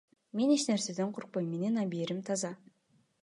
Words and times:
Мен 0.37 0.49
эч 0.55 0.63
нерседен 0.69 1.09
коркпойм, 1.15 1.47
менин 1.51 1.75
абийирим 1.83 2.19
таза. 2.27 2.51